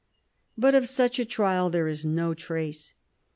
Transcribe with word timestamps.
But 0.57 0.73
of 0.73 0.89
such 0.89 1.19
a 1.19 1.25
trial 1.25 1.69
there 1.69 1.87
is 1.87 2.03
no 2.03 2.33
trace. 2.33 2.95